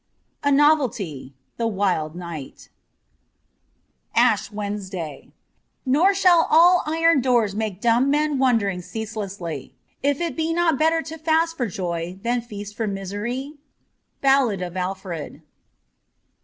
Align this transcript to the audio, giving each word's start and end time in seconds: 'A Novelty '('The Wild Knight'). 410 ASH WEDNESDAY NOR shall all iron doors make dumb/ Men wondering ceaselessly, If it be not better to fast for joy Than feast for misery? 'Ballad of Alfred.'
'A 0.43 0.51
Novelty 0.51 1.31
'('The 1.57 1.67
Wild 1.67 2.15
Knight'). 2.15 2.69
410 4.15 4.23
ASH 4.25 4.51
WEDNESDAY 4.51 5.31
NOR 5.85 6.15
shall 6.15 6.47
all 6.49 6.81
iron 6.87 7.21
doors 7.21 7.53
make 7.53 7.79
dumb/ 7.79 8.09
Men 8.09 8.39
wondering 8.39 8.81
ceaselessly, 8.81 9.75
If 10.01 10.19
it 10.19 10.35
be 10.35 10.53
not 10.53 10.79
better 10.79 11.03
to 11.03 11.19
fast 11.19 11.55
for 11.55 11.67
joy 11.67 12.17
Than 12.23 12.41
feast 12.41 12.75
for 12.75 12.87
misery? 12.87 13.59
'Ballad 14.21 14.63
of 14.63 14.75
Alfred.' 14.75 15.43